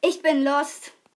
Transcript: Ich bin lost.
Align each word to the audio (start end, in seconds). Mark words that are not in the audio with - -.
Ich 0.00 0.22
bin 0.22 0.44
lost. 0.44 0.92